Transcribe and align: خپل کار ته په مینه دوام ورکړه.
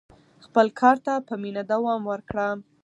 خپل 0.45 0.67
کار 0.79 0.97
ته 1.05 1.13
په 1.27 1.33
مینه 1.41 1.63
دوام 1.71 2.01
ورکړه. 2.11 2.47